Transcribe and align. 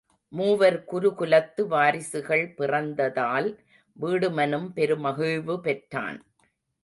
மூவர் 0.31 0.77
குரு 0.83 1.09
குலத்து 1.15 1.67
வாரிசுகள் 1.67 2.45
பிறந்ததால் 2.57 3.49
வீடுமனும் 3.97 4.67
பெரு 4.73 4.97
மகிழ்வு 4.97 5.59
பெற்றான். 5.59 6.19